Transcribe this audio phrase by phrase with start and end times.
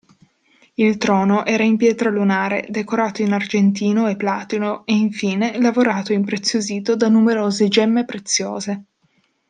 [0.73, 6.15] Il trono era in pietra lunare, decorato in argentino e platino e, infine, lavorato e
[6.15, 8.83] impreziosito da numerose gemme preziose.